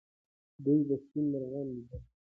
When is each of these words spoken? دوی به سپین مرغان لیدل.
دوی 0.63 0.79
به 0.87 0.95
سپین 1.03 1.25
مرغان 1.33 1.67
لیدل. 1.75 2.01